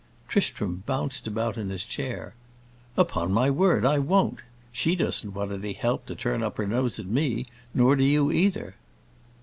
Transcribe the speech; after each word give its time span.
Tristram 0.27 0.81
bounced 0.87 1.27
about 1.27 1.59
in 1.59 1.69
his 1.69 1.85
chair. 1.85 2.33
"Upon 2.97 3.31
my 3.31 3.51
word, 3.51 3.85
I 3.85 3.99
won't. 3.99 4.39
She 4.71 4.95
doesn't 4.95 5.35
want 5.35 5.51
any 5.51 5.73
help 5.73 6.07
to 6.07 6.15
turn 6.15 6.41
up 6.41 6.57
her 6.57 6.65
nose 6.65 6.97
at 6.97 7.05
me, 7.05 7.45
nor 7.75 7.95
do 7.95 8.03
you, 8.03 8.31
either!" 8.31 8.73